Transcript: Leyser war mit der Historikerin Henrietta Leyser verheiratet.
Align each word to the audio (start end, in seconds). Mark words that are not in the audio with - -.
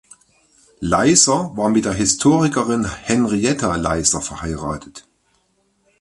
Leyser 0.79 1.55
war 1.55 1.69
mit 1.69 1.85
der 1.85 1.93
Historikerin 1.93 2.85
Henrietta 2.91 3.75
Leyser 3.75 4.19
verheiratet. 4.19 5.05